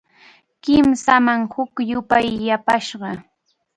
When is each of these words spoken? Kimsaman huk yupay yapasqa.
Kimsaman 0.61 1.41
huk 1.53 1.73
yupay 1.89 2.27
yapasqa. 2.47 3.09